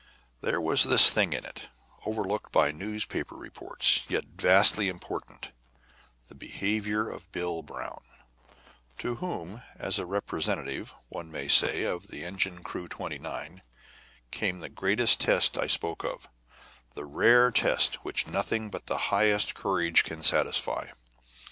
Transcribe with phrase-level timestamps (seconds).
[0.39, 1.69] There was this thing in it,
[2.07, 5.51] overlooked by newspaper reports, yet vastly important,
[6.27, 8.01] the behavior of Bill Brown,
[8.97, 13.61] to whom, as a representative, one may say, of engine crew 29,
[14.31, 16.27] came the great test I spoke of,
[16.95, 20.87] the rare test which nothing but the highest courage can satisfy.